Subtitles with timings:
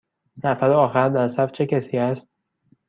[0.43, 2.27] نفر آخر در صف چه کسی است؟